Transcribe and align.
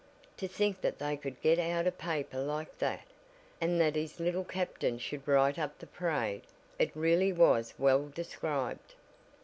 To 0.37 0.47
think 0.47 0.81
that 0.81 0.97
they 0.97 1.15
could 1.15 1.39
get 1.41 1.59
out 1.59 1.85
a 1.85 1.91
paper 1.91 2.39
like 2.39 2.79
that! 2.79 3.05
And 3.61 3.79
that 3.79 3.95
his 3.95 4.19
Little 4.19 4.43
Captain 4.43 4.97
should 4.97 5.27
write 5.27 5.59
up 5.59 5.77
the 5.77 5.85
parade. 5.85 6.41
It 6.79 6.89
really 6.95 7.31
was 7.31 7.75
well 7.77 8.07
described. 8.07 8.95